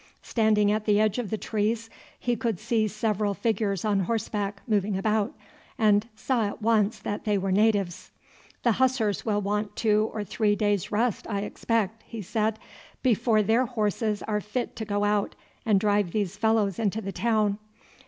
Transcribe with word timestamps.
Standing 0.23 0.71
at 0.71 0.85
the 0.85 0.99
edge 0.99 1.19
of 1.19 1.29
the 1.29 1.37
trees 1.37 1.87
he 2.19 2.35
could 2.35 2.59
see 2.59 2.87
several 2.87 3.35
figures 3.35 3.85
on 3.85 3.99
horseback 3.99 4.63
moving 4.67 4.97
about, 4.97 5.35
and 5.77 6.07
saw 6.15 6.45
at 6.47 6.59
once 6.59 6.97
that 6.97 7.23
they 7.23 7.37
were 7.37 7.51
natives. 7.51 8.09
"The 8.63 8.71
Hussars 8.71 9.27
will 9.27 9.41
want 9.41 9.75
two 9.75 10.09
or 10.11 10.23
three 10.23 10.55
days' 10.55 10.91
rest, 10.91 11.27
I 11.29 11.41
expect," 11.41 12.01
he 12.07 12.23
said, 12.23 12.57
"before 13.03 13.43
their 13.43 13.67
horses 13.67 14.23
are 14.23 14.41
fit 14.41 14.75
to 14.77 14.85
go 14.85 15.03
out 15.03 15.35
and 15.67 15.79
drive 15.79 16.13
these 16.13 16.35
fellows 16.35 16.79
into 16.79 16.99
the 16.99 17.11
town. 17.11 17.59